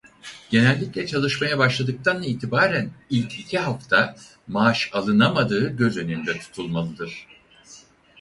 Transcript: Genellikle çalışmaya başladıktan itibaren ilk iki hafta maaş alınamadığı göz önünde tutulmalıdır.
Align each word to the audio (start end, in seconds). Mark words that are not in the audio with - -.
Genellikle 0.51 1.07
çalışmaya 1.07 1.57
başladıktan 1.57 2.23
itibaren 2.23 2.91
ilk 3.09 3.39
iki 3.39 3.59
hafta 3.59 4.15
maaş 4.47 4.89
alınamadığı 4.93 5.69
göz 5.69 5.97
önünde 5.97 6.39
tutulmalıdır. 6.39 7.27